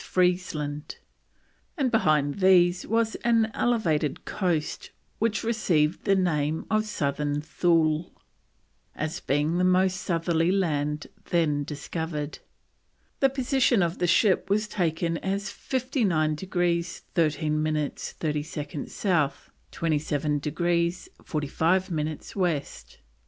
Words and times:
Freesland; 0.03 0.95
and 1.77 1.91
behind 1.91 2.39
these 2.39 2.87
was 2.87 3.13
an 3.17 3.51
elevated 3.53 4.25
coast 4.25 4.89
which 5.19 5.43
received 5.43 6.05
the 6.05 6.15
name 6.15 6.65
of 6.71 6.85
Southern 6.87 7.39
Thule, 7.39 8.11
as 8.95 9.19
being 9.19 9.59
the 9.59 9.63
most 9.63 9.97
southerly 9.97 10.51
land 10.51 11.05
then 11.29 11.63
discovered. 11.63 12.39
The 13.19 13.29
position 13.29 13.83
of 13.83 13.99
the 13.99 14.07
ship 14.07 14.49
was 14.49 14.65
given 14.65 15.19
as 15.19 15.51
59 15.51 16.33
degrees 16.33 17.03
13 17.13 17.61
minutes 17.61 18.11
30 18.13 18.41
seconds 18.41 18.95
South, 18.95 19.51
27 19.69 20.39
degrees 20.39 21.09
45 21.23 21.91
minutes 21.91 22.35
West. 22.35 22.97